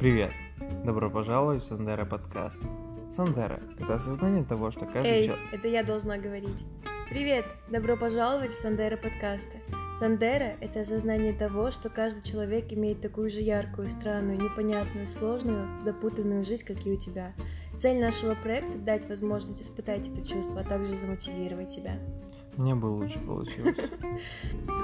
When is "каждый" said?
4.86-5.10, 11.90-12.22